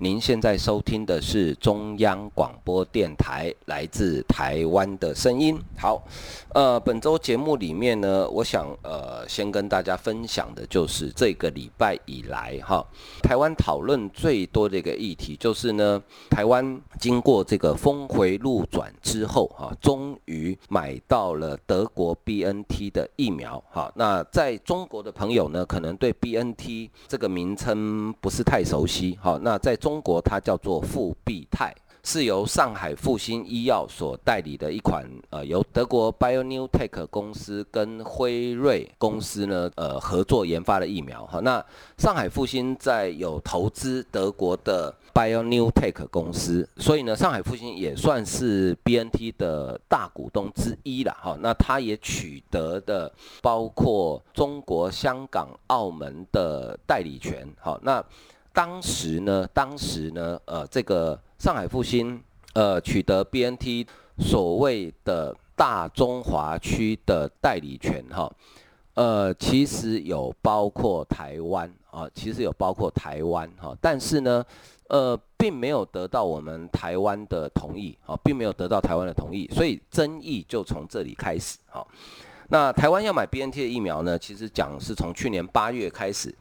[0.00, 5.58] 您现在收听的是中央广播电台来自台湾的声音。
[5.76, 6.00] 好，
[6.54, 12.86] 呃，本周节目里面呢，我想呃，先跟大家分享的就是这个礼拜以来哈，
[13.24, 23.92] 台湾讨论最多的一个议题就是呢，台湾经过这个峰回路转之后哈，终于买到了德国 BNT 的疫苗哈。
[23.96, 29.36] 那在中国的朋友呢，可能对 BNT 这个名称不是太熟悉哈。
[29.42, 41.40] 那在中中国它叫做复必泰，是由上海复星医药所代理的一款呃，由德国 BioNTech 公司跟辉瑞公司呢呃合作研发的疫苗哈。
[41.40, 41.64] 那
[41.96, 51.34] 上海复星在有投资德国的 BioNTech 公司，所以呢上海复星也算是 BNT 的大股东之一了哈。
[51.40, 58.04] 那它也取得的包括中国、香港、澳门的代理权哈那。
[58.58, 62.20] 当时呢，当时呢，呃，这个上海复星，
[62.54, 63.86] 呃，取得 BNT
[64.18, 68.28] 所谓的大中华区的代理权，哈，
[68.94, 74.44] 呃，其实有包括台湾啊，其实有包括台湾，哈，但是呢，
[74.88, 81.86] 呃，并没有得到我们台湾的同意，啊，并没有得到台湾的同意，所以争议就从这里开始，哈。
[82.48, 86.34] 那台湾要买 BNT 的疫苗呢，其实讲是从去年八月开始。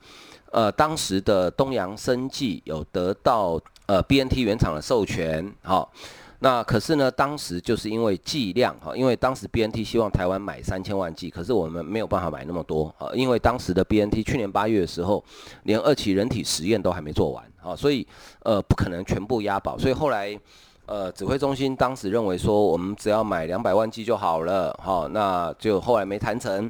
[0.49, 5.91] 呃，当时的东洋生技有得到呃 BNT 原厂的授权，好、
[6.39, 15.21] 那可是呢，当时就是因为剂量哈、因为当时 BNT 希望台湾买三千万剂，可是我们没有办法买那么多啊、因为当时的 BNT 去年八月的时候，
[15.63, 18.07] 连二期人体实验都还没做完啊、所以
[18.43, 20.39] 呃不可能全部押宝，所以后来
[20.87, 26.69] 呃指挥中心当时认为说，我们只要买两百万剂就好了，好、哦，那就后来没谈成。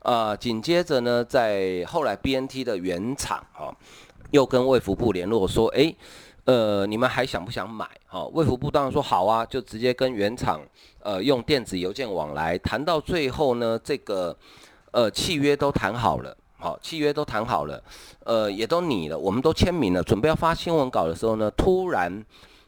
[0.00, 3.74] 啊，紧、接着呢，在后来 BNT 的原厂哈、
[4.32, 5.96] 又跟卫福部联络说，诶，
[6.44, 7.88] 呃，你们还想不想买？
[8.06, 10.60] 哈、卫福部当然说好啊，就直接跟原厂
[11.00, 14.36] 呃用电子邮件往来，谈到最后呢，这个
[14.90, 17.82] 呃契约都谈好了，好、契约都谈好了，
[18.24, 22.22] 呃，也都拟了，我们都签名了，准备要发新闻稿的时候呢，突然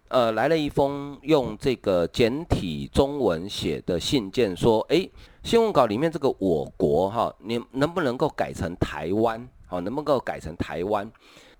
[0.08, 5.10] 呃来了一封用这个简体中文写的信件，说，诶。
[5.42, 9.48] 新闻稿里面这个我国哈，你能不能够改成台湾？
[9.68, 11.08] 好，能不能够改成台湾？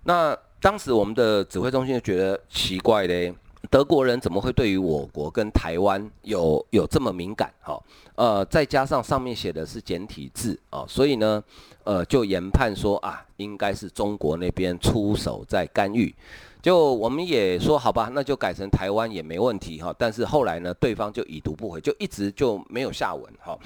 [0.03, 3.33] 那当时我们的指挥中心就觉得奇怪嘞，
[3.69, 7.49] 德国人怎么会对于我国跟台湾有有这么敏感？
[7.61, 7.81] 哈，
[8.15, 11.41] 呃，再加上上面写的是简体字啊，所以呢，
[11.85, 16.13] 呃，就研判说啊，应该是中国那边出手在干预。
[16.61, 19.93] 就我们也说好吧，那就改成台湾也没问题哈。
[19.97, 23.57] 但是后来呢，对方就已读不回，就一直就没有下文哈。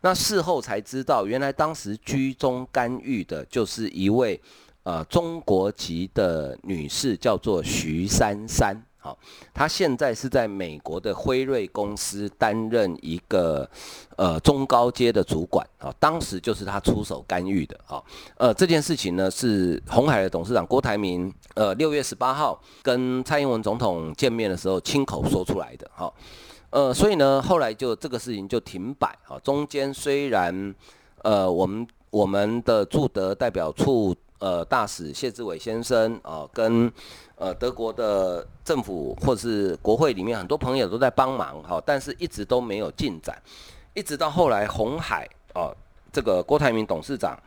[0.00, 4.40] 那事后才知道，原来当时居中干预的就是一位
[4.82, 8.76] 呃中国籍的女士，叫做徐珊珊。
[9.08, 9.18] 好，
[9.54, 13.66] 他现在是在美国的辉瑞公司担任一个
[14.16, 18.02] 呃中高阶的主管啊，当时就是他出手干预的啊，
[18.36, 26.12] 呃这件事情呢是鸿海的董事长郭台铭呃六月十八号跟蔡英文总统见面的时候亲口说出来的哈，
[26.68, 30.74] 呃所以呢后来就这个事情就停摆啊，中间虽然
[31.22, 36.92] 呃我们我们的驻德代表处呃大使谢志伟先生啊跟。
[37.40, 43.40] 呃，德国的政府或者是国会里面很多朋友都在帮忙哈，但是一直都没有进展，
[43.94, 45.72] 一直到后来红海哦，
[46.12, 47.40] 这个郭台铭董事长，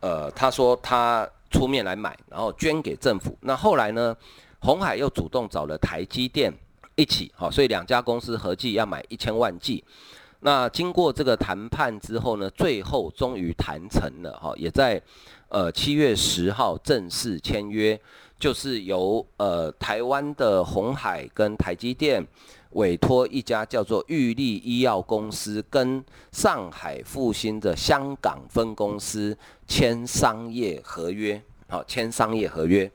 [0.00, 3.38] 呃，他说他出面来买，然后捐给政府。
[3.42, 4.16] 那后来呢，
[4.58, 6.52] 红海又主动找了台积电
[6.96, 9.84] 一起，哈，所以两家公司合计要买一千万剂。
[10.40, 15.00] 那经过这个谈判之后呢，最后终于谈成了哈，也在
[15.48, 18.00] 呃七月十号正式签约。
[18.38, 22.24] 就是由呃台湾的鸿海跟台积电
[22.70, 26.00] 委托一家叫做玉立医药公司跟
[26.30, 29.36] 上海复星的香港分公司
[29.66, 32.88] 签商业合约，好，签商业合约。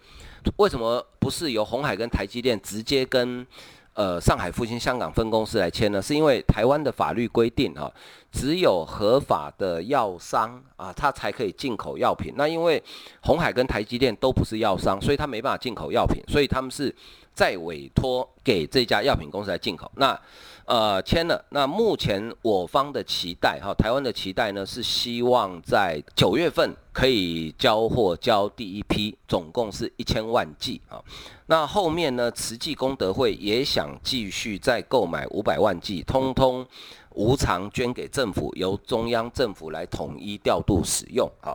[0.56, 3.46] 为什么不是由鸿海跟台积电直接跟？
[3.94, 7.92] 呃，上海复兴香港分公司来签呢，是因为台湾的法律规定啊，
[8.32, 12.34] 只有合法的药商啊，他才可以进口药品。
[12.36, 12.82] 那因为
[13.22, 16.94] 鸿海跟台积电都不是药商，所以他没办法进口药品，所以他们是
[17.36, 19.92] 再委托给这家药品公司来进口。
[19.96, 20.20] 那
[20.66, 21.44] 呃，签了。
[21.50, 31.04] 那目前我方的期待，哈，台湾的期待呢，是希望在九月份可以交货交第一批，总共是一千万剂啊。
[31.48, 36.66] 那后面呢，慈济功德会也想继续再购买五百万剂，通通
[37.12, 41.30] 无偿捐给政府，由中央政府来统一调度使用。
[41.42, 41.54] 啊，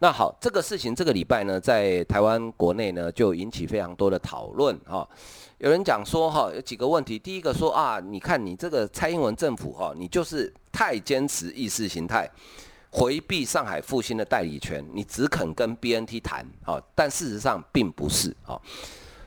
[0.00, 5.08] 那好，这个事情这个礼拜呢，在台湾国内呢，就引起非常多的讨论哈。
[5.62, 7.16] 有人讲说哈，有几个问题。
[7.16, 12.28] 第一个说啊，你看你这个蔡英文政府哈，你就是太坚持意识形态，
[12.90, 18.60] 回避上海复星的代理权，你只肯跟 BNT 谈啊，但事实上并不是啊。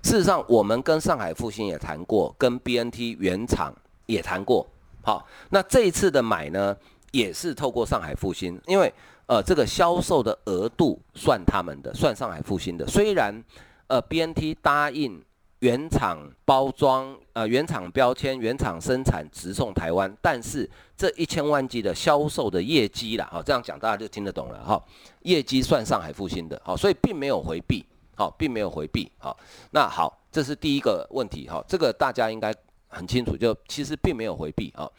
[0.03, 3.73] 事实上，我们跟上海复星也谈过，跟 BNT 原厂
[4.05, 4.67] 也谈过。
[5.03, 6.75] 好，那这一次的买呢，
[7.11, 8.93] 也是透过上海复星，因为
[9.27, 12.85] 呃，这个销售的额度算他们的，算上海复星的。
[12.85, 13.41] 虽然
[13.87, 15.23] 呃，BNT 答应。
[15.59, 20.13] 原厂包装，呃，原厂标签，原厂生产，直送台湾。
[20.21, 24.81] 但是这一千万剂的销售的业绩啦，好，这样讲大家就听得懂了哈。
[25.21, 27.83] 业绩算上海复兴的，好，所以并没有回避，
[28.15, 29.35] 好，并没有回避，好。
[29.71, 32.53] 那好，这是第一个问题，哈，这个大家应该
[32.87, 34.89] 很清楚，就其实并没有回避啊。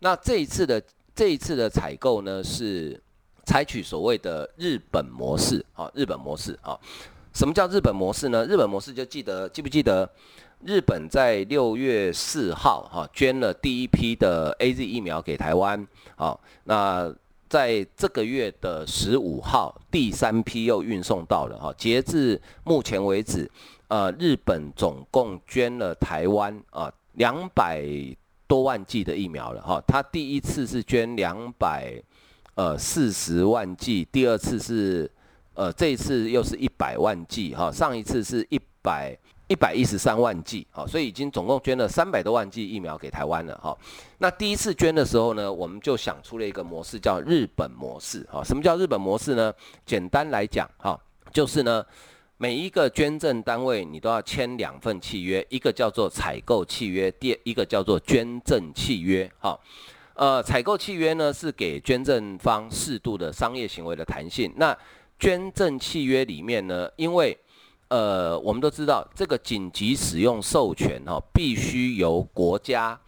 [0.00, 0.80] 那这一次的
[1.14, 3.02] 这一次的采购呢，是
[3.44, 6.80] 采取所谓的日本模式，好，日本模式，好。
[7.32, 8.44] 什么叫日本模式呢？
[8.44, 10.08] 日本模式就记得记不记得，
[10.64, 17.10] 日本在六月四号哈捐了第一批的 AZ 疫苗给台湾，好，那
[17.48, 21.74] 在这个月的十五号，第三批又运送到了哈。
[21.76, 23.50] 截至目前为止，
[23.88, 27.82] 呃，日本总共捐了台湾啊两百
[28.46, 29.82] 多万剂的疫苗了哈。
[29.86, 31.94] 他第一次是捐两百
[32.56, 35.10] 呃四十万剂，第二次是。
[35.54, 39.16] 呃，这一次又是一百万剂哈，上一次是一百
[39.48, 43.76] 一百一十三万剂，好，所以已经总共捐了三百多万剂疫苗给台湾了哈。
[44.18, 48.42] 那第一次捐的时候呢，我们就想出了一个模式，叫日本模式哈。
[48.42, 49.52] 什么叫日本模式呢？
[49.84, 50.98] 简单来讲哈，
[51.32, 51.84] 就是呢，
[52.38, 59.58] 每一个捐赠单位你都要签两份契约，一个叫做采购契约，第一个叫做捐赠契约哈。
[60.14, 64.76] 呃，采购契约呢是给捐赠方适度的商业行为的弹性，那
[65.22, 67.38] 捐赠契约里面呢，因为
[67.86, 72.98] 呃，我们都知道这个紧急使用授权哈、必须由国家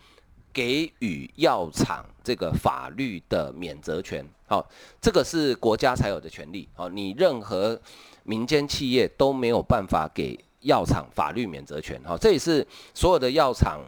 [0.52, 4.64] 给予药厂这个法律的免责权，好、
[5.00, 7.76] 这个是国家才有的权利，好、你任何
[8.22, 12.64] 民间企业都没有办法给药厂法律免责权，好、这也是
[12.94, 13.81] 所有的药厂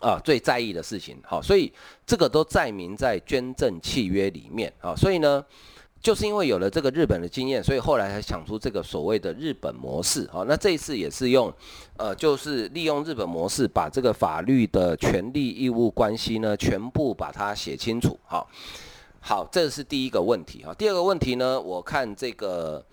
[0.00, 1.72] 啊最在意的事情，好、所以
[2.06, 5.44] 这个都载明在捐赠契约里面，好、所以呢。
[6.02, 10.28] 就是因为有了这个日本的经验，所以后来才想出这个所谓的日本模式。
[10.32, 11.52] 好，那这一次也是用，
[11.96, 18.18] 呃，就是利用日本模式，把这个法律的权利义务关系呢，全部把它写清楚。
[18.24, 18.48] 好，
[19.20, 20.64] 好，这是第一个问题。
[20.64, 22.84] 哈，第二个问题呢，我看这个。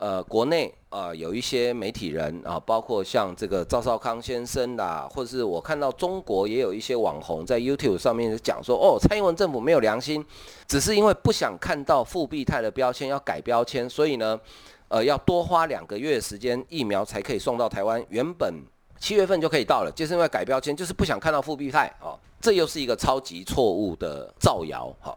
[0.00, 10.24] 呃，国内、呃、有一些媒体人啊，包括像这个赵少康先生啦，或者是我看到中国也有一些网红在 YouTube 上面讲说，哦，蔡英文政府没有良心，
[10.66, 14.40] 只是因为不想看到复必泰的标签要改标签，所以呢，
[14.88, 18.54] 呃，要多花两个月时间疫苗才可以送到台湾，原本
[18.98, 25.16] 七月份就可以到了，就是因为改标签，就是不想看到复必泰啊，这又是一个超级错误的造谣，哈。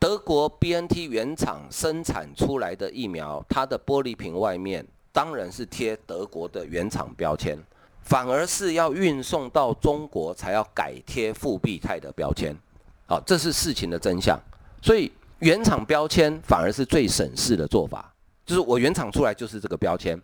[0.00, 7.58] 德国 BNT 原厂生产出来的疫苗，它的玻璃瓶外面当然是贴德国的原厂标签，
[8.02, 12.54] 反而是要运送到中国才要改贴复必泰的标签。
[13.06, 14.38] 好，这是事情的真相。
[14.80, 18.14] 所以原厂标签反而是最省事的做法，
[18.46, 20.16] 就是我原厂出来就是这个标签，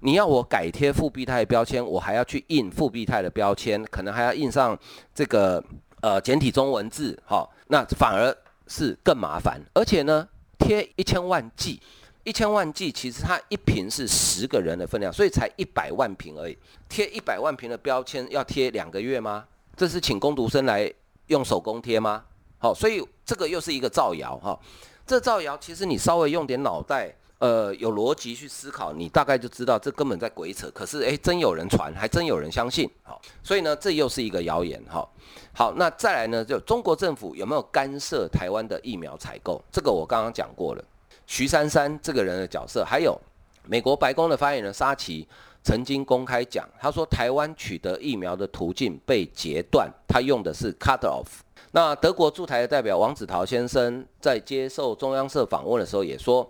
[0.00, 4.76] 你要我改贴复必泰标签，我还要去印复必泰的标签，可能还要印上
[5.14, 5.62] 这个
[6.00, 7.16] 呃简体中文字。
[7.24, 8.36] 好，那反而。
[8.70, 10.26] 是更麻烦，而且呢，
[10.60, 11.82] 贴一千万剂，
[12.22, 16.56] 一千万剂其实它一瓶是十个人的分量，所以才一百万瓶而已。
[16.88, 19.44] 贴一百万瓶的标签要贴两个月吗？
[19.76, 20.90] 这是请工读生来
[21.26, 22.24] 用手工贴吗？
[22.58, 24.56] 好，所以这个又是一个造谣哈。
[25.04, 27.12] 这造谣其实你稍微用点脑袋。
[27.40, 30.70] 呃，有逻辑去思考，你大概就知道这根本在鬼扯。
[30.74, 32.86] 可是，诶，真有人传，还真有人相信。
[33.02, 34.78] 好，所以呢，这又是一个谣言。
[34.86, 35.08] 哈，
[35.54, 39.58] 好，那再来呢，就中国政府有没有干涉台湾的疫苗采购？
[39.72, 40.84] 这个我刚刚讲过了。
[41.26, 43.18] 徐珊珊这个人的角色，还有
[43.64, 45.26] 美国白宫的发言人沙奇
[45.64, 51.40] 曾经公开讲，他说台湾取得疫苗的途径被截断，他用的是 cut off。
[51.72, 56.46] 那德国驻台的代表王子陶先生在接受中央社访问的时候也说。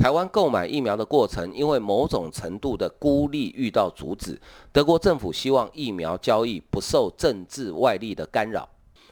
[0.00, 4.40] 台湾购买疫苗的过程，因为某种程度的孤立遇到阻止。
[4.72, 8.66] 德国政府希望疫苗交易不受政治外力的干扰。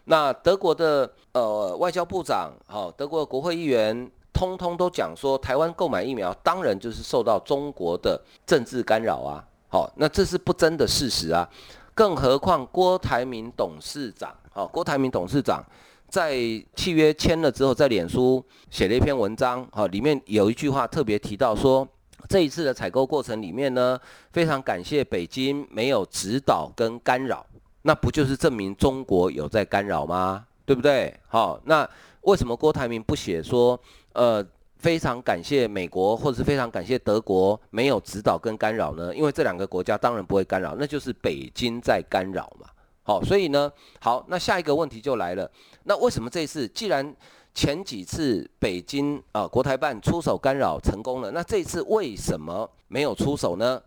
[0.07, 9.45] 那德国的呃外交部长，好，德国的国会议员，通通都讲说，台湾购买疫苗当然就是受到中国的政治干扰啊。
[9.69, 11.47] 好，那这是不争的事实啊。
[11.93, 15.63] 更何况郭台铭董事长，好，郭台铭董事长
[16.09, 16.35] 在
[16.75, 21.87] 契约签了之后，在脸书写了一篇文章，好，里面有一句话特别提到说，
[22.29, 23.99] 这一次的采购过程里面呢，
[24.33, 27.47] 非常感谢北京没有指导跟干扰，
[27.83, 30.47] 那不就是证明中国有在干扰吗？
[30.65, 31.15] 对不对？
[31.29, 31.89] 好，那
[32.23, 33.79] 为什么郭台铭不写说，
[34.15, 34.45] 呃？
[34.79, 39.13] 非常感谢美国，或者是非常感谢德国没有指导跟干扰呢？
[39.13, 42.69] 因为这两个国家当然不会干扰，那就是北京在干扰嘛。
[43.03, 45.51] 好，所以呢，好，那下一个问题就来了，
[45.89, 47.17] 那为什么这次既然
[47.55, 53.83] 前几次北京啊、国台办出手干扰成功了，那这次为什么没有出手呢？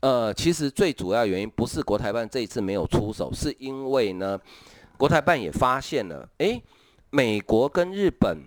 [0.00, 4.38] 呃，其实最主要原因不是国台办这一次没有出手，是因为呢，
[4.98, 6.62] 国台办也发现了，诶，
[7.10, 8.38] 美国跟日本。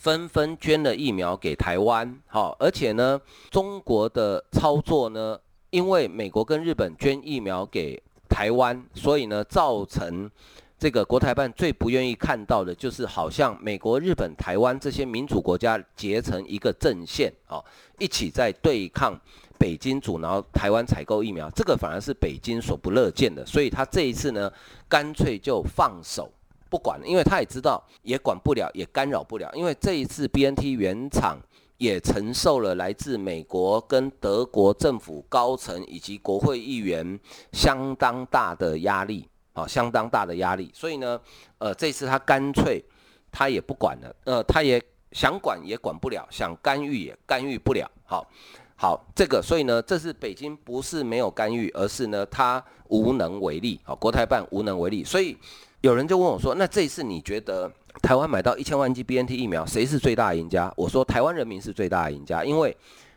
[0.00, 5.38] 纷纷捐了疫苗给台湾，好，而且呢，中国的操作呢，
[5.68, 10.30] 因为美国跟日本捐疫苗给台湾，所以呢，造成
[10.80, 17.62] 这个国台办最不愿意看到的，就是好像美国、日本、台湾这些民主国家结成一个阵线，哦，
[17.98, 19.14] 一起在对抗
[19.58, 24.50] 北京阻挠台湾采购疫苗，这个反而是北京所不乐见的，所以他这一次呢，
[24.88, 26.32] 干脆就放手。
[26.70, 29.50] 不管，因为他也知道，也管不了，也干扰不了。
[29.54, 31.36] 因为这一次 BNT 原厂
[31.76, 37.20] 也承受了来自美国跟德国政府高层以及国会议员
[37.52, 39.28] 相当大的压力，
[39.66, 40.70] 相当大的压力。
[40.74, 41.20] 所以呢，
[41.58, 42.84] 呃，这次他干脆
[43.30, 47.90] 他也不管了，呃，他也想管也管不了，想干预也干预不了。
[48.04, 48.26] 好，
[48.76, 53.80] 好，这个，所以呢，这是北京不是没有干预，而是呢，他无能为力。
[53.84, 55.36] 好，国台办无能为力，所以。
[55.82, 57.66] 有人就问我说：“那这次你觉得
[58.02, 62.76] 台湾买到一千万剂 BNT 疫苗，谁是最大赢家？”我说：“台湾人民是最大赢家，因为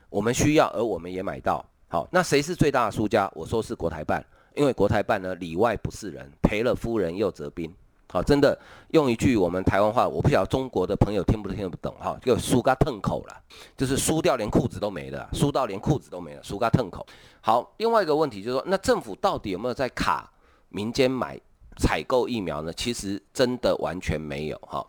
[0.09, 1.61] 我们需要，而我们也买到。
[1.89, 3.29] 好，那谁是最大的输家？
[3.35, 7.73] 我说是国台办，因为国台办呢里外不是人，赔了夫人又折兵。
[8.09, 8.57] 好，真的
[8.89, 13.41] 用一句我们台湾话，我不晓得中国的朋友听不听不懂哈，就输嘎腾口了，
[13.75, 17.05] 就是输掉连裤子都没了，输到连裤子都没了，输嘎腾口。
[17.41, 20.31] 好，另外一个问题就是说，那政府到底有没有在卡
[20.69, 21.39] 民间买？”
[21.75, 24.85] 采购疫苗呢，其实真的完全没有哈。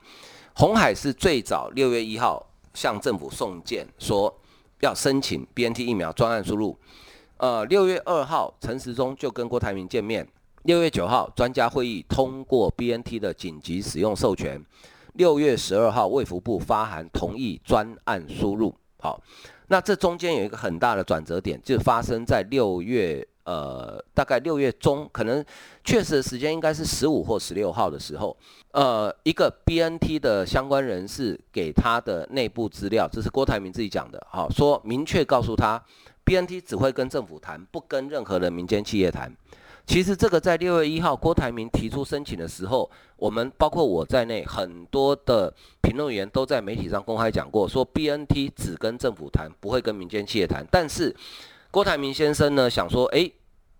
[0.54, 4.30] 红海是最早六月一号向政府送件，说
[4.80, 6.78] 要申请 BNT 疫苗专案输入。
[7.36, 10.26] 呃，六月二号陈时中就跟郭台铭见面。
[10.64, 14.64] 六月九号专家会议通过 BNT 的紧急使用授权。
[15.14, 18.74] 六月十二号卫福部发函同意专案输入。
[18.98, 19.20] 好，
[19.68, 23.26] 那这中间有一个很大的转折点，就发生在六月。
[23.44, 25.44] 呃，大概六月中，可能
[25.84, 28.34] 确实的时间应该是十五或十六号的时候，
[28.72, 35.78] 呃，一个 BNT 的相关人士给他的内部资料，这是郭台铭自己讲的，好，说明确告诉他
[36.24, 39.34] ，BNT 只会跟政府谈，不跟任何的民间企业谈。
[39.86, 45.52] 其实这个在六月一号郭台铭提出申请的时候，我们包括我在内，很多的
[45.82, 51.14] 评论员都在媒体上公开讲过，说 BNT 只跟政府谈，不会跟民间企业谈，但是。
[51.70, 53.34] 郭台铭先生呢，想说，诶，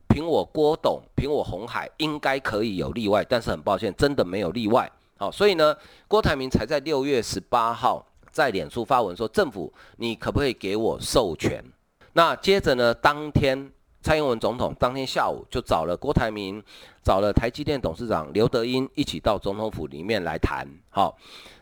[0.08, 4.90] 凭我郭董，凭我鸿海，应该可以有例外，但是很抱歉，真的没有例外。
[5.16, 5.76] 好，所以呢，
[6.08, 11.64] 郭台铭才在六月十八号在脸书发文说，政府你可不可以给我授权？
[12.14, 16.62] 那接着呢，当天蔡英文总统当天下午就找了郭台铭，
[17.02, 20.66] 找了台积电董事长刘德英一起到总统府里面来谈。
[20.90, 21.16] 好，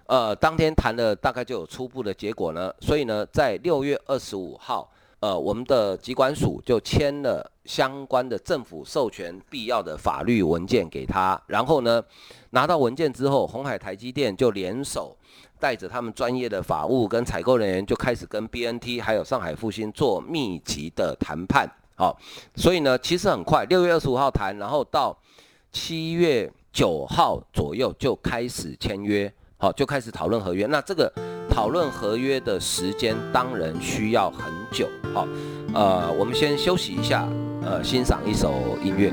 [0.06, 4.88] 呃，当天谈的大概就有初步的结果呢，所以呢，在六月二十五号。
[5.23, 12.02] 呃，我们的疾管署就签了相关的政府授权必要的法律文件给他，然后呢，
[12.50, 15.17] 拿到文件之后，鸿海台积电就联手
[15.61, 21.71] 带着他们专业的法务跟采购人员，就开始跟 BNT 还有上海复星做密集的谈判。
[21.95, 22.19] 好，
[22.57, 25.17] 所以呢，其实很快，六月二十五号谈，然后到
[25.71, 30.66] 七月九号左右就开始签约，好，就开始讨论合约。
[30.66, 31.12] 那这个。
[31.54, 35.28] 讨论合约的时间当然需要很久，好，
[35.75, 37.28] 呃，我们先休息一下，
[37.62, 39.12] 呃，欣赏一首音乐。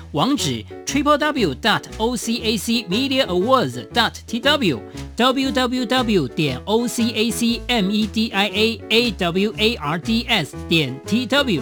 [0.13, 4.77] 网址 triple w dot o c a c media awards dot t w
[5.15, 9.53] w w w 点 o c a c m e d i a a w
[9.55, 11.61] a r d s 点 t w。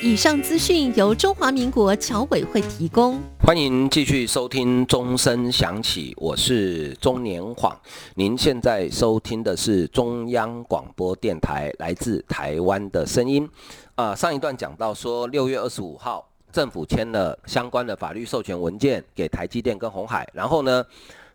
[0.00, 3.20] 以上资讯由中华民国侨委会提供。
[3.40, 7.76] 欢迎继续收听钟声响起，我是钟年晃。
[8.14, 13.48] 您现在收听的是中央广播电台来自台湾的声音。
[13.96, 20.84] 啊、呃，上一段讲到说，六月二十五号，政府签了相关的法律授权文件给台积电跟鸿海，然后呢，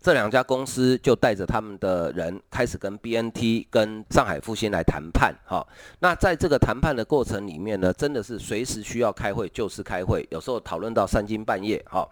[0.01, 5.33] 这两家公司就带着他们的人开始跟 BNT、跟上海复星来谈判。
[5.45, 5.65] 哈，
[5.99, 11.81] 那在这个谈判的过程里面呢，真的是随时需要开会就是开会，有时候讨论到三更半夜。
[11.89, 12.05] 哈，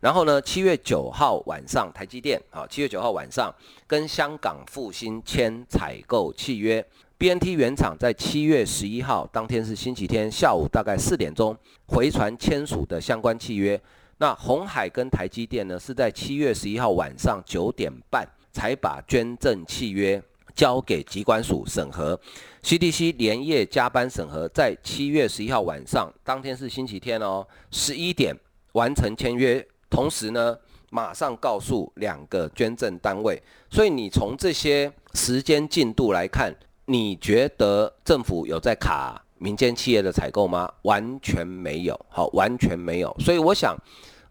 [0.00, 3.52] 然后呢，七月九号晚上，台积电啊，七月九号晚上
[3.86, 6.84] 跟香港复星签采购契约
[7.22, 11.56] ，BNT 原厂在七月十一号当天是星期天下午大概四点钟
[11.86, 13.80] 回传签署的相关契约。
[14.18, 20.20] 那鸿海跟台积电呢，是在七月十一号晚上九点半才把捐赠契约
[20.52, 22.18] 交给疾管署审核
[22.64, 28.36] ，CDC 连夜加班审核，在七月十一号晚上，当天是星期天哦，十一点
[28.72, 30.58] 完成签约，同时呢，
[30.90, 36.52] 马上告诉两个捐赠单位，所以你从这些时间进度来看，
[36.86, 40.70] 你觉得政府有在卡民间企业的采购吗？
[40.82, 43.76] 完全没有，好，完全没有，所以我想。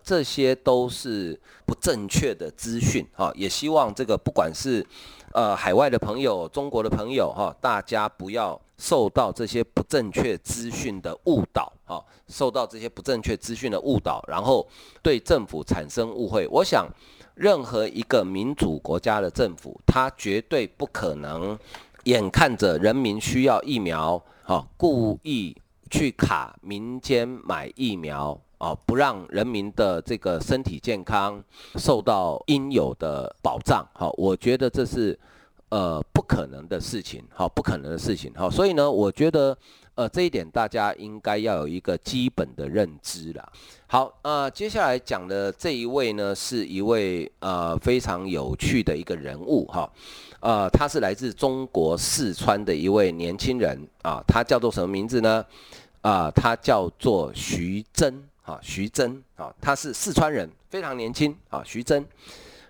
[0.03, 4.83] 这些都是不正确的资讯哈，也希望这个不管是
[5.31, 14.67] 呃海外的朋友、中国的朋友哈，大家不要受到这些不正确资讯的误导哈，受到这些不正确资讯的误导，然后
[15.03, 16.47] 对政府产生误会。
[16.47, 16.89] 我想，
[17.35, 21.55] 任何一个民主国家的政府，他绝对不可能
[22.03, 25.55] 眼看着人民需要疫苗哈，故意
[25.89, 28.39] 去卡民间买疫苗。
[28.61, 31.43] 啊，不让人民的这个身体健康
[31.77, 35.19] 受到应有的保障，好，我觉得这是
[35.69, 39.57] 呃不可能的事情，好，不可能的事情，好，所以呢，我觉得
[39.95, 43.51] 呃这一点大家应该要有一个基本的认知啦。
[43.87, 49.91] 好，呃，接下来讲的这一位呢，是一位呃非常有趣的一个人物哈，
[50.41, 55.45] 呃，他是来自中国四川的一位年轻人啊，他叫做什么名字呢？
[56.01, 58.23] 啊，他叫做徐峥。
[58.43, 61.61] 啊，徐峥啊，他是四川人，非常年轻啊。
[61.63, 62.03] 徐峥，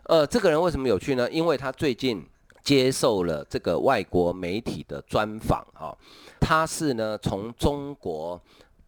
[0.04, 1.32] 呃，这个人为什么有趣呢？
[1.32, 2.22] 因为他最近
[2.62, 5.96] 接受了这个外国媒体的专访啊。
[6.42, 8.40] 他是呢从中国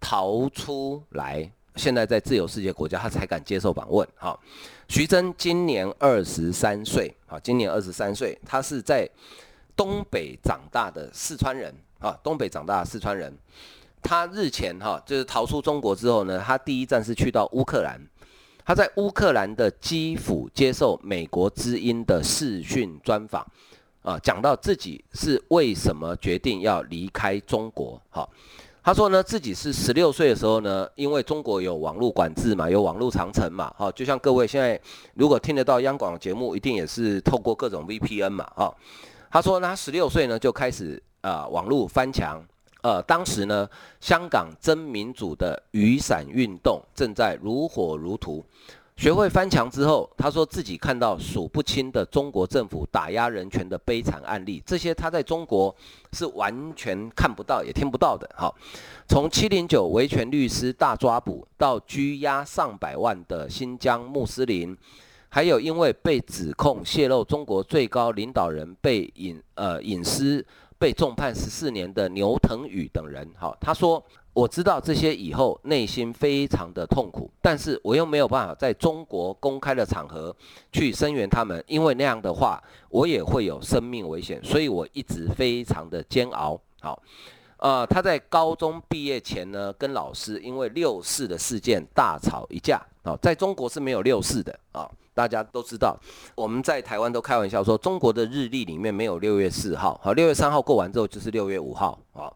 [0.02, 4.07] 逃出来，现在在自由世界国家，他才敢接受访问。
[4.15, 4.39] 哈。
[4.88, 9.09] 徐峥今年二十三岁，啊，今年二十三岁，他是在
[9.75, 11.73] 东北长大的四川人。
[11.99, 13.33] 啊，东北长大的四川人。
[14.01, 17.97] 他日前哈就是逃出中国之后呢，他第一站是去到乌克兰，
[18.65, 23.47] 他在乌克兰的基辅接受美国之音的视讯专访，
[24.01, 28.27] 啊，讲到自己是为什么决定要离开中国，哈，
[28.84, 34.78] 他说呢，自己是十六岁的时候呢，因为中国有网络管制嘛，有网络长城嘛，哈，就像各位现在
[35.13, 38.76] 如果听得到央广节目，一定也是透过各种 VPN 嘛，哈，
[39.32, 42.43] 他说他十六岁呢就开始啊网络翻墙。
[42.82, 43.65] 呃，当时呢，
[44.02, 48.43] 香港真民主的雨伞运动正在如火如荼。
[48.95, 55.75] 学会翻墙之后，他说自己看到数不清的中国政府打压人权的悲惨案例，这些他在中国
[56.13, 58.29] 是完全看不到也听不到的。
[58.38, 58.56] 好，
[59.08, 64.77] 从七零九维权律师大抓捕到拘押上百万的新疆穆斯林，
[65.27, 70.45] 还有因为被指控泄露中国最高领导人被隐呃隐私。
[70.79, 74.03] 被重判十四年的牛腾宇等人，好，他说。
[74.34, 80.36] 我知道这些以后内心非常的痛苦，但是我又没有办法在中国公开的场合
[80.72, 86.60] 去声援他们，因为那样的话我也会有生命危险，所以我一直非常的煎熬。
[86.82, 87.02] 好，
[87.58, 92.82] 呃，他在高中毕业前呢，跟老师因为六四的事件大吵一架。
[93.04, 95.93] 啊，在中国是没有六四的啊，大家都知道。
[96.36, 102.32] 我们在台湾都开玩笑说，中国的日历里面没有六月四号，好，六月三号过完之后就是六月五号啊。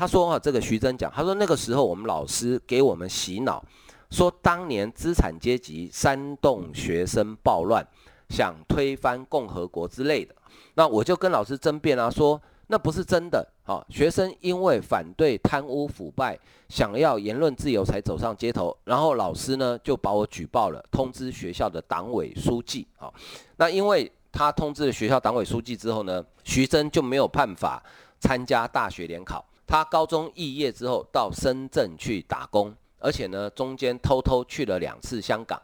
[0.00, 3.62] 他说：“啊，这个徐峥讲，他说那个时候我们老师给我们洗脑，
[4.08, 7.86] 说当年资产阶级煽动学生暴乱，
[8.30, 10.34] 想推翻共和国之类的。
[10.72, 13.46] 那我就跟老师争辩啊，说那不是真的。
[13.62, 16.38] 好，学生因为反对贪污腐败，
[16.70, 18.74] 想要言论自由才走上街头。
[18.84, 22.88] 然后老师呢就把我举报了，通知学校的党委书记。
[22.96, 23.12] 好，
[23.58, 27.82] 那因为他通知了学校党委书记之后呢，徐峥就没有办法
[28.18, 35.62] 参加大学联考。”他高中肄业之后到深圳去打工，而且呢中间偷偷去了两次香港，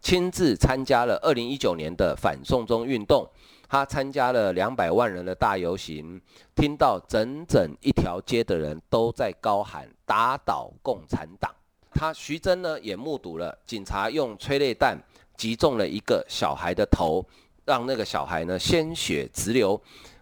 [0.00, 3.28] 亲自参加了二零一九年的反送中运动。
[3.68, 6.18] 他参加了两百万人的大游行，
[6.54, 11.54] 听到整整一条街的人都在高喊“打倒共产党”。
[11.92, 14.96] 他徐峥呢也目睹了警察用催泪弹
[15.36, 17.22] 击中了一个小孩的头，
[17.66, 19.78] 让那个小孩呢鲜血直流，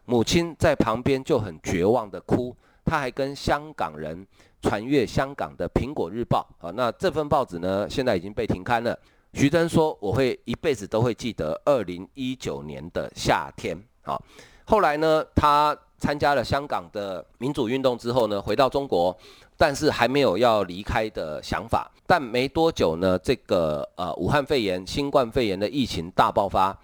[0.06, 2.56] 母亲在旁边就很绝望地哭。
[2.84, 4.26] 他还跟香港人
[4.60, 8.98] 传阅香港的《苹果日报》啊，那这份报纸呢，现在已经被停刊了。
[9.34, 14.22] 徐峥说：“我会一辈子都会记得二零一九年的夏天。”好，
[14.66, 19.16] 后来呢，他参加了香港的民主运动之后呢，回到中国，
[19.56, 21.90] 但是还没有要离开的想法。
[22.06, 26.78] 但没多久呢，这个呃武汉肺炎、新冠肺炎的疫情大爆发，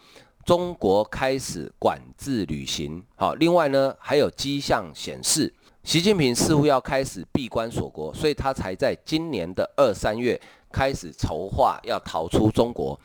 [0.47, 3.05] 中国开始管制旅行。
[3.15, 5.53] 好，另外呢，还有迹象显示。
[5.89, 10.39] 习近平似乎要开始闭关锁国，所以他才在今年的二三月
[10.71, 13.01] 开始筹划要逃出中国。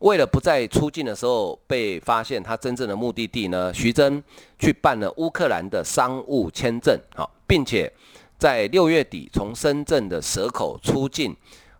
[0.00, 4.22] 为了不在出境的时候被发现他真正的目的地呢，徐峥
[4.58, 7.90] 去办了乌克兰的商务签证，好，并且
[8.36, 11.34] 在六月底从深圳的蛇口出境，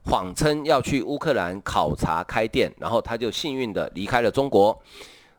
[0.07, 4.81] 谎称要去乌克兰考察开店，然后他就幸运地离开了中国。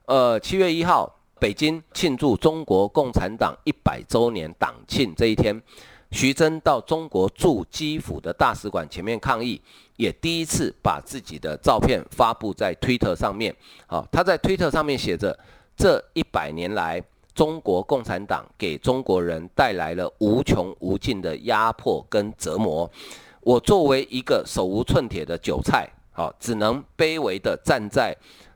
[0.06, 1.16] 呃，七月一号。
[1.40, 5.60] 北京庆祝中国共产党一百周年党庆这一天，
[6.12, 9.62] 徐峥到中国驻基辅的大使馆前面抗议，
[9.96, 13.56] 也第一次把自己的照片发布在推特上面。
[13.88, 15.38] 好，他在推特上面写着
[15.78, 17.02] ：“这一百年来，
[17.34, 22.90] 中国共产党给中国人带来了无穷无尽的压迫跟折磨。
[23.40, 28.14] 我作为一个手无寸铁的韭菜，好，只能卑微地站在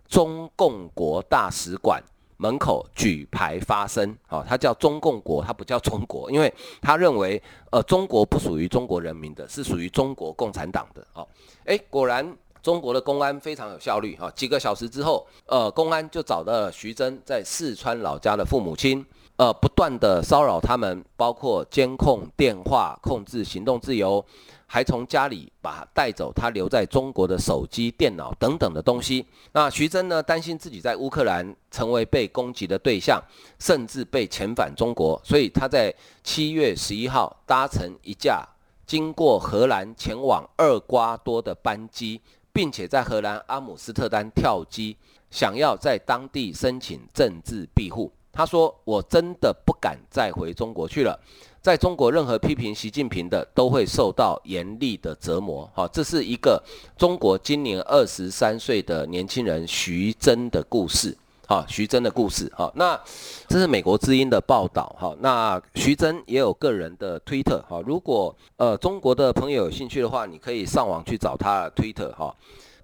[0.09, 2.03] 中共国大使馆。”
[2.43, 11.25] 门口举牌发声，啊，他叫中共国，他不叫中国，因为他认为，呃，中国不属于中国人民的，是属于中国共产党的，哦，
[11.63, 19.05] 诶，果然中国的公安非常有效率，哈，几个小时之后，呃，公安就找到了徐峥在四川老家的父母亲。
[19.35, 24.23] 呃，不断的骚扰他们，包括监控电话、控制行动自由，
[24.67, 29.25] 还从家里把带走他留在中国的手机、电脑等等的东西。
[29.51, 33.21] 那徐峥呢，担心自己在乌克兰成为被攻击的对象，
[33.59, 38.47] 甚至被遣返中国，所以他在七月十一号搭乘一架
[38.85, 42.21] 经过荷兰前往厄瓜多的班机，
[42.53, 44.95] 并且在荷兰阿姆斯特丹跳机，
[45.31, 48.11] 想要在当地申请政治庇护。
[48.31, 51.19] 他说：“我真的不敢再回中国去了，
[51.61, 56.61] 在中国，任何批评习近平的都会受到严厉的折磨。”好，这是一个
[56.97, 61.15] 中国今年二十三岁的年轻人徐峥的故事。
[61.53, 62.51] 啊，徐峥的故事。
[62.55, 62.99] 好，那
[63.47, 64.95] 这是美国之音的报道。
[64.97, 67.63] 好，那徐峥也有个人的推特。
[67.69, 72.11] 好，如果呃中国的朋友有兴趣的话，你可以上网去找他的推特。
[72.13, 72.35] 哈。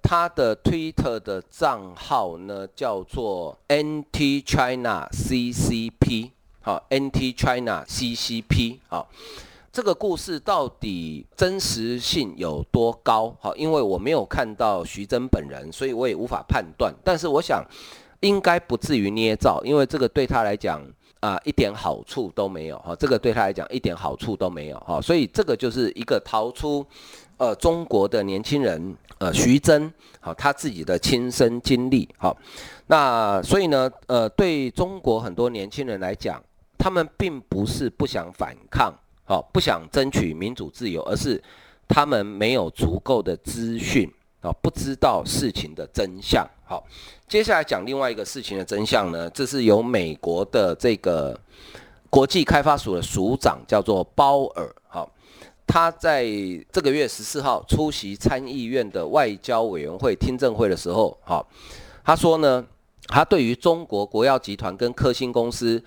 [0.02, 6.30] 他的推特的账号呢，叫做 NT China CCP，
[6.62, 9.10] 好，NT China CCP，好，
[9.70, 13.36] 这个故事到底真实性有多高？
[13.40, 16.94] 好，因为我没有看到徐峥本人，所以我也无法判断。
[17.04, 17.62] 但是我想，
[18.20, 20.82] 应该不至于捏造，因为这个对他来讲
[21.20, 22.78] 啊，一点好处都没有。
[22.78, 24.78] 哈，这个对他来讲一点好处都没有。
[24.80, 26.86] 哈，所以这个就是一个逃出。
[27.38, 32.36] 呃，中国的年轻人，呃，徐峥，好，他自己的亲身经历，好，
[32.88, 36.38] 那所以呢，呃，对中国很多年轻人来讲，
[36.76, 38.92] 他们并不是不想反抗，
[39.24, 41.42] 好，不想争取民主自由，而是
[41.88, 46.48] 他们没有足够的资讯，啊，不知道事情的真相。
[46.64, 46.82] 好，
[47.28, 51.38] 接下来讲另外一个事情的真相呢，这是由美国的这个
[52.08, 55.10] 国际开发署的署长叫做鲍尔，好，
[55.66, 56.24] 他在
[56.72, 61.46] 这个月十四号出席参议院的外交委员会听证会的时候，好，
[62.02, 62.64] 他说呢，
[63.08, 65.82] 他对于中国国药集团跟科兴公司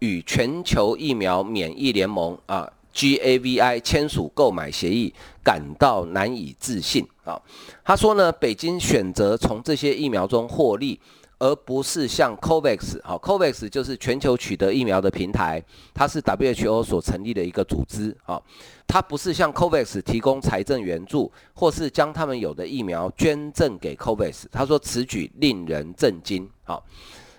[0.00, 7.40] 与全球疫苗免疫联盟啊 GAVI 签署购买协议感到难以置信啊。
[7.84, 11.00] 他说呢，北京选择从这些疫苗中获利。
[11.38, 15.60] 而不是像 COVAX，好，COVAX 就是全球取得疫苗的平台，
[15.92, 18.40] 它是 WHO 所成立的一个组织，啊，
[18.86, 24.44] 它不是向 COVAX 提供财政援助，或是将他们有的疫苗捐赠给 COVAX。
[24.52, 26.48] 他说此举令人震惊。
[26.62, 26.80] 啊，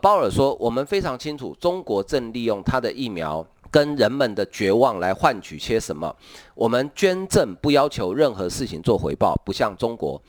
[0.01, 6.15] 鲍尔说，我们非常清楚，中国正利用他的疫苗跟人们的绝望来换取些什么。
[6.53, 10.21] 我们捐赠不要求任何事情做回报，不像中国。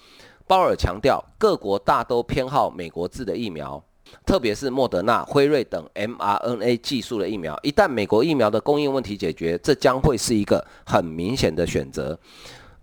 [0.46, 3.82] 鲍尔强调，各国大都偏好美国制的疫苗，
[4.24, 7.58] 特别是莫德纳、辉瑞等 mRNA 技术的疫苗。
[7.62, 12.18] 一旦美国疫苗的供应问题解决，这将会是一个很明显的选择。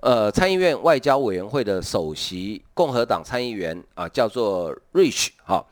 [0.01, 5.65] 呃，参议院外交委员会的首席共和党参议员啊、叫做 Rich 哈、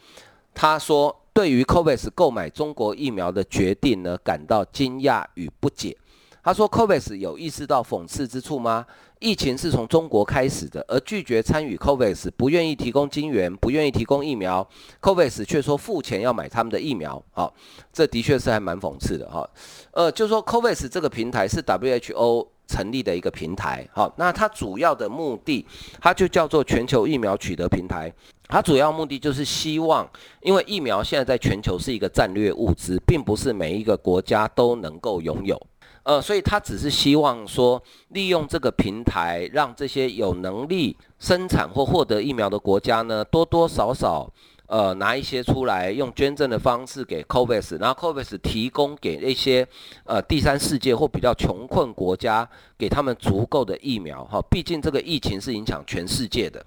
[0.54, 5.96] 他说，对于 COVAX 购买中国疫苗的决定呢，感到惊讶与不解。
[6.44, 8.86] 他说：“COVAX 有意识到讽刺之处吗？
[9.20, 14.68] 疫情是从中国开始的，而拒绝参与 COVAX，不愿意提供金援，不愿意提供疫苗
[15.02, 17.24] ，COVAX 却说付钱要买他们的疫苗。
[17.32, 17.54] 好，
[17.94, 19.50] 这的确是还蛮讽刺的哈。
[19.92, 23.88] 呃，就说 COVAX 这个平台是 WHO 成立的一个平台。
[23.94, 25.66] 好，那它主要的目的，
[26.02, 28.14] 它就叫做全球疫苗取得平台。
[28.50, 30.10] 它主要目的就是希望，
[30.42, 35.56] 因为疫苗现在在全球是一个战略物资，并不是每一个国家都能够拥有。”
[36.02, 44.28] 呃，所以它只是希望说，利用这个平台，让这些有能力生产或获得疫苗的国家呢，多多少少，
[44.70, 49.68] 呃，拿一些出来，用捐赠的方式给 COVAX，然后 COVAX 提供给那些
[50.04, 54.40] 呃第三世界或比较穷困国家，给他们足够的疫苗哈。
[54.48, 56.64] 毕竟这个疫情是影响全世界的，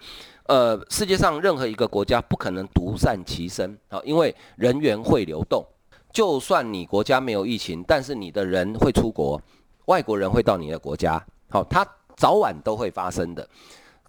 [0.48, 5.64] 呃，世界上任何一个国家不可能独善其身啊，因为人员会流动。
[6.12, 9.40] 就算你国家没有疫情，但是你的人会出国，
[9.84, 11.86] 外国人会到你的国家，好，它
[12.16, 13.48] 早晚都会发生的。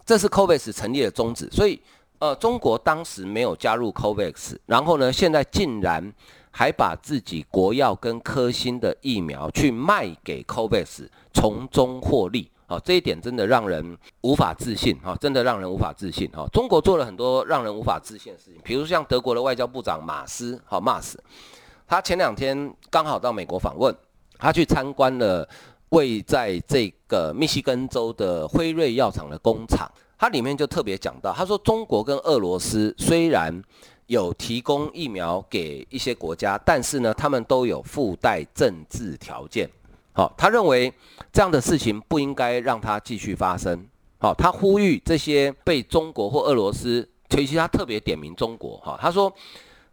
[0.04, 1.80] 这是 COVAX 成立的宗旨，所以
[2.20, 6.12] 呃，中国当时没有加入 COVAX，然后呢，现在竟然
[6.50, 16.46] 还把自己国药跟科兴的疫苗去卖给 COVAX，从中获利，好，这一点真的让人无法置信，哈，真的让人无法置信，哈。
[16.52, 21.22] 中国做了很多让人无法置信的事情，比如像德国的外交部长马斯，好，马斯。
[21.86, 23.94] 他前两天刚好到美国访问，
[24.38, 25.46] 他去参观了
[25.90, 29.90] 位在这个密西根州的辉瑞药厂的工厂。
[30.18, 33.62] 他里面就特别讲到，他说中国跟俄罗斯虽然
[34.06, 39.68] 有提供疫苗给一些国家，但是呢，他们都有附带政治条件。
[40.12, 40.92] 好，他认为
[41.32, 43.86] 这样的事情不应该让它继续发生。
[44.18, 48.76] 好，他呼吁这些被中国或俄罗斯，其实他特别点名中国。
[48.78, 49.32] 哈，他说。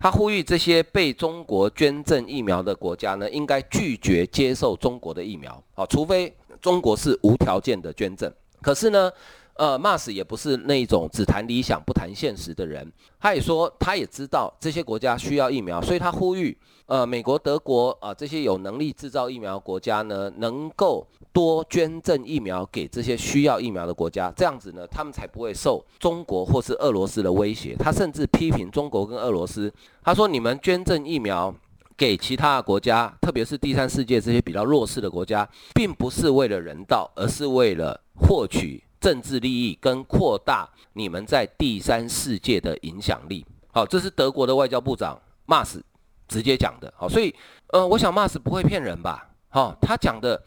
[0.03, 8.34] 他呼吁这些被中国捐赠疫苗的国家呢，应该拒绝接受中国的疫苗，好，除非中国是无条件的捐赠。
[8.63, 9.12] 可是呢，
[9.55, 16.57] 呃，马斯也不是那种只谈理想不谈现实的人，他也说，他也知道这些国家需要疫苗，所以他呼吁。
[16.87, 27.77] 呃，美国、德国啊，这些有能力制造疫苗国家呢，能够多捐赠疫苗给这些需要疫苗的国家，这样子呢，他们才不会受中国或是俄罗斯的威胁。
[27.77, 31.53] 他甚至批评中国跟俄罗斯，他说：“你们捐赠疫苗
[31.95, 45.83] 给其他国家，特别是第三世界这些比较弱势的国家，并不是为了人道，而是为了获取政治利益跟扩大你们在第三世界的影响力。”好，这是德国的外交部长马斯。
[46.27, 47.35] 直接讲的，好，所以，
[47.73, 49.27] 呃，我想马斯不会骗人吧？
[49.49, 50.41] 好，他讲的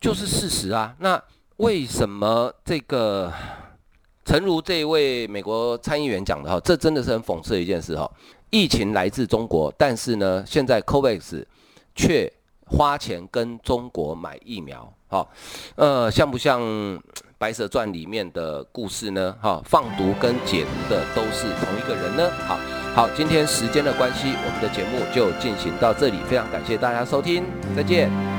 [0.00, 0.92] 就是事实啊。
[0.98, 1.22] 那
[1.58, 3.32] 为什么这个，
[4.24, 8.10] 诚如这一位美国参议员讲的哈，这真的是很讽刺的一件事哈。
[8.50, 11.44] 疫情来自中国，但是呢，现在 COVAX
[11.94, 12.32] 却
[12.66, 15.28] 花钱跟中国买疫苗，好，
[15.76, 16.60] 呃，像不像
[17.38, 19.34] 《白蛇传》里面的故事呢？
[19.40, 22.30] 哈，放毒跟解毒的都是同一个人呢？
[22.46, 22.58] 好。
[22.94, 26.18] 好，今天时间的关系，我们的节目就进行到这里。
[26.28, 27.44] 非常感谢大家收听，
[27.76, 28.37] 再见。